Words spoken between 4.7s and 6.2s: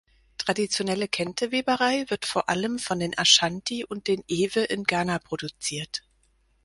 Ghana produziert.